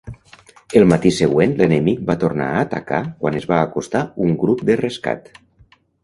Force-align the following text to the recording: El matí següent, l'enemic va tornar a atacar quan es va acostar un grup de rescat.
El 0.79 0.85
matí 0.91 1.09
següent, 1.17 1.51
l'enemic 1.59 1.99
va 2.07 2.15
tornar 2.23 2.47
a 2.53 2.63
atacar 2.67 3.01
quan 3.19 3.37
es 3.41 3.45
va 3.51 3.59
acostar 3.65 4.01
un 4.25 4.31
grup 4.45 4.63
de 4.71 4.79
rescat. 4.81 5.31